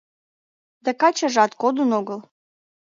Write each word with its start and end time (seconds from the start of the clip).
Да 0.83 0.91
качыжат 1.01 1.51
кодын 1.61 1.89
огыл. 1.99 2.19